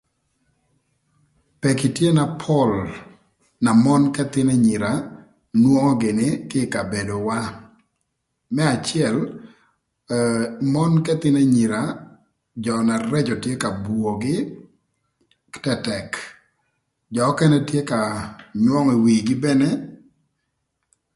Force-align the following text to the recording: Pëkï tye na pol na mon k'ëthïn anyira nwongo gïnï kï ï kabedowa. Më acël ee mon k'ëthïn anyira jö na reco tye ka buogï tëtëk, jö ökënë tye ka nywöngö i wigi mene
Pëkï 1.61 1.87
tye 1.95 2.09
na 2.17 2.25
pol 2.41 2.71
na 3.63 3.71
mon 3.85 4.03
k'ëthïn 4.15 4.49
anyira 4.55 4.91
nwongo 5.61 5.91
gïnï 6.01 6.27
kï 6.49 6.59
ï 6.65 6.71
kabedowa. 6.73 7.39
Më 8.55 8.63
acël 8.75 9.15
ee 10.17 10.43
mon 10.73 10.93
k'ëthïn 11.05 11.37
anyira 11.43 11.81
jö 12.63 12.75
na 12.87 12.95
reco 13.11 13.35
tye 13.43 13.53
ka 13.63 13.69
buogï 13.85 14.37
tëtëk, 15.63 16.11
jö 17.15 17.21
ökënë 17.31 17.59
tye 17.69 17.79
ka 17.91 18.01
nywöngö 18.63 18.93
i 18.97 19.01
wigi 19.05 19.35
mene 19.43 19.69